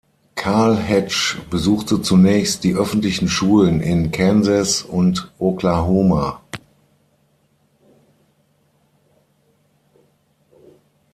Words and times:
Carl 0.33 0.77
Hatch 0.77 1.37
besuchte 1.51 2.01
zunächst 2.01 2.63
die 2.63 2.73
öffentlichen 2.73 3.27
Schulen 3.27 3.81
in 3.81 4.09
Kansas 4.09 4.81
und 4.81 5.31
Oklahoma. 5.37 6.41